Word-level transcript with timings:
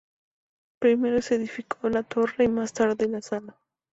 Primero 0.79 1.21
se 1.21 1.35
edificó 1.35 1.87
la 1.89 2.01
torre, 2.01 2.45
y 2.45 2.47
más 2.47 2.73
tarde, 2.73 3.07
la 3.07 3.21
sala. 3.21 3.55